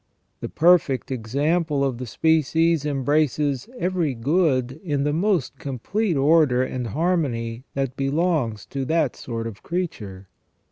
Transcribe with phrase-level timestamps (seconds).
[0.39, 6.87] The perfect example of the species embraces every good in the most complete order and
[6.87, 10.27] harmony that belongs to that sort of creature.